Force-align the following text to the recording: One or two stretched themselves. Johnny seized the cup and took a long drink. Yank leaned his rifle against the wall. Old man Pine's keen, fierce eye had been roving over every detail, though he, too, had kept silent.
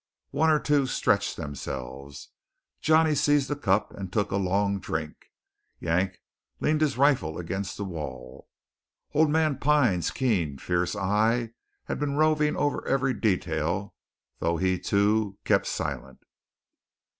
One 0.31 0.49
or 0.49 0.59
two 0.59 0.87
stretched 0.87 1.37
themselves. 1.37 2.29
Johnny 2.81 3.13
seized 3.13 3.51
the 3.51 3.55
cup 3.55 3.93
and 3.93 4.11
took 4.11 4.31
a 4.31 4.35
long 4.35 4.79
drink. 4.79 5.29
Yank 5.77 6.19
leaned 6.59 6.81
his 6.81 6.97
rifle 6.97 7.37
against 7.37 7.77
the 7.77 7.85
wall. 7.85 8.49
Old 9.13 9.29
man 9.29 9.59
Pine's 9.59 10.09
keen, 10.09 10.57
fierce 10.57 10.95
eye 10.95 11.51
had 11.83 11.99
been 11.99 12.15
roving 12.15 12.55
over 12.55 12.83
every 12.87 13.13
detail, 13.13 13.93
though 14.39 14.57
he, 14.57 14.79
too, 14.79 15.37
had 15.43 15.45
kept 15.45 15.67
silent. 15.67 16.23